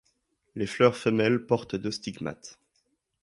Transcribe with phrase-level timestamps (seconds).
[0.55, 2.57] Les fleurs femelles portent deux stigmates.